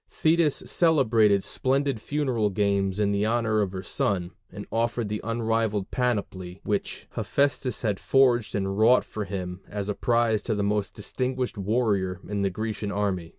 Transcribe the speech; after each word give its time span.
Thetis 0.09 0.63
celebrated 0.65 1.43
splendid 1.43 2.01
funeral 2.01 2.49
games 2.49 2.99
in 2.99 3.13
honor 3.23 3.61
of 3.61 3.71
her 3.71 3.83
son, 3.83 4.31
and 4.51 4.65
offered 4.71 5.09
the 5.09 5.21
unrivalled 5.23 5.91
panoply 5.91 6.59
which 6.63 7.05
Hephæstus 7.15 7.83
had 7.83 7.99
forged 7.99 8.55
and 8.55 8.79
wrought 8.79 9.03
for 9.05 9.25
him 9.25 9.61
as 9.67 9.89
a 9.89 9.93
prize 9.93 10.41
to 10.41 10.55
the 10.55 10.63
most 10.63 10.95
distinguished 10.95 11.55
warrior 11.55 12.19
in 12.27 12.41
the 12.41 12.49
Grecian 12.49 12.91
army. 12.91 13.29